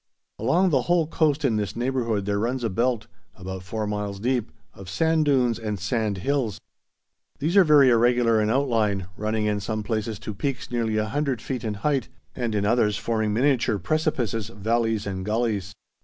Along 0.39 0.71
the 0.71 0.81
whole 0.89 1.05
coast 1.05 1.45
in 1.45 1.57
this 1.57 1.75
neighbourhood 1.75 2.25
there 2.25 2.39
runs 2.39 2.63
a 2.63 2.71
belt, 2.71 3.05
about 3.35 3.61
four 3.61 3.85
miles 3.85 4.19
deep, 4.19 4.51
of 4.73 4.89
sand 4.89 5.25
dunes 5.25 5.59
and 5.59 5.79
sand 5.79 6.17
hills. 6.25 6.59
These 7.37 7.55
are 7.55 7.63
very 7.63 7.91
irregular 7.91 8.41
in 8.41 8.49
outline, 8.49 9.05
running 9.15 9.45
in 9.45 9.59
some 9.59 9.83
places 9.83 10.17
to 10.17 10.33
peaks 10.33 10.71
nearly 10.71 10.97
100 10.97 11.39
feet 11.39 11.63
in 11.63 11.75
height, 11.85 12.09
and 12.35 12.55
in 12.55 12.65
others 12.65 12.97
forming 12.97 13.31
miniature 13.31 13.77
precipices, 13.77 14.47
valleys 14.47 15.05
and 15.05 15.23
gullies. 15.23 15.71